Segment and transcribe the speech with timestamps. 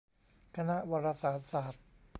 [0.55, 1.83] คณะวารสารศาสตร์